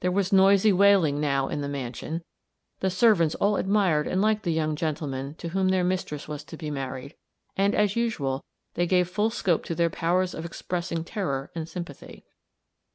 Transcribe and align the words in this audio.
There 0.00 0.10
was 0.10 0.32
noisy 0.32 0.72
wailing 0.72 1.20
now 1.20 1.48
in 1.48 1.60
the 1.60 1.68
mansion; 1.68 2.24
the 2.80 2.88
servants 2.88 3.34
all 3.34 3.56
admired 3.56 4.06
and 4.08 4.18
liked 4.22 4.44
the 4.44 4.50
young 4.54 4.74
gentleman 4.74 5.34
to 5.34 5.48
whom 5.50 5.68
their 5.68 5.84
mistress 5.84 6.26
was 6.26 6.42
to 6.44 6.56
be 6.56 6.70
married; 6.70 7.16
and, 7.54 7.74
as 7.74 7.94
usual, 7.94 8.42
they 8.76 8.86
gave 8.86 9.10
full 9.10 9.28
scope 9.28 9.64
to 9.66 9.74
their 9.74 9.90
powers 9.90 10.32
of 10.32 10.46
expressing 10.46 11.04
terror 11.04 11.50
and 11.54 11.68
sympathy. 11.68 12.24